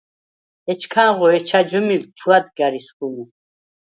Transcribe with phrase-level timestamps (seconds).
[0.71, 3.23] ეჩქანღო ეჩა ჯჷმილდ ჩუ̂ადგა̈რ ისგუ̂ა მუ”.